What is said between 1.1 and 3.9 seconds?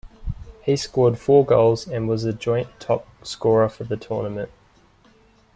four goals and was a joint top scorer of